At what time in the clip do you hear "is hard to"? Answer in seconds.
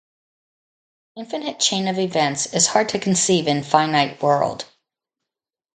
2.55-2.97